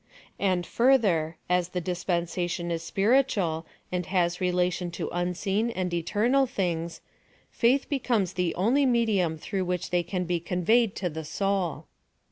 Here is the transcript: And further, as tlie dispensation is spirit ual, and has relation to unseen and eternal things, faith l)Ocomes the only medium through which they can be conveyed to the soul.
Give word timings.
And 0.39 0.65
further, 0.65 1.37
as 1.47 1.69
tlie 1.69 1.83
dispensation 1.83 2.71
is 2.71 2.81
spirit 2.81 3.27
ual, 3.37 3.65
and 3.91 4.07
has 4.07 4.41
relation 4.41 4.89
to 4.89 5.09
unseen 5.13 5.69
and 5.69 5.93
eternal 5.93 6.47
things, 6.47 7.01
faith 7.51 7.85
l)Ocomes 7.91 8.33
the 8.33 8.55
only 8.55 8.87
medium 8.87 9.37
through 9.37 9.65
which 9.65 9.91
they 9.91 10.01
can 10.01 10.23
be 10.23 10.39
conveyed 10.39 10.95
to 10.95 11.09
the 11.11 11.23
soul. 11.23 11.85